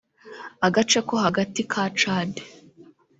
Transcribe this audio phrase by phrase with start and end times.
[0.67, 2.31] agace ko hagati ka Chad